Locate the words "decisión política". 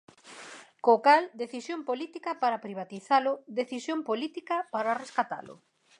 1.43-2.31, 3.59-4.55